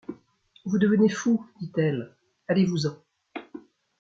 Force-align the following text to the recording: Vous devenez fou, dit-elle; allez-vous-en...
Vous 0.65 0.79
devenez 0.79 1.09
fou, 1.09 1.45
dit-elle; 1.59 2.15
allez-vous-en... 2.47 2.97